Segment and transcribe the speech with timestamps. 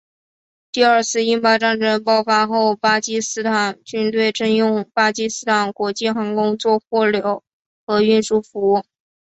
[0.71, 7.43] 第二次印巴战争爆发后巴基斯坦军队征用巴基斯坦国际航空做货流
[7.85, 8.83] 和运输服务。